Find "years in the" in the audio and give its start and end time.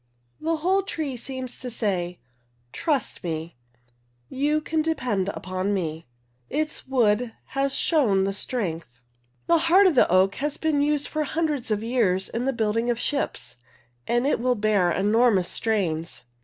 11.83-12.51